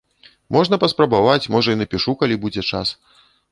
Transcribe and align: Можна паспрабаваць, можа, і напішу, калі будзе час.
Можна 0.55 0.79
паспрабаваць, 0.83 1.49
можа, 1.57 1.69
і 1.77 1.81
напішу, 1.83 2.17
калі 2.25 2.41
будзе 2.47 2.67
час. 2.71 2.97